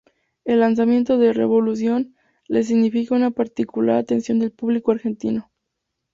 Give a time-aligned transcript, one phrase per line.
[0.45, 2.15] El lanzamiento de "Revolución"
[2.47, 5.51] les significa una particular atención del público argentino.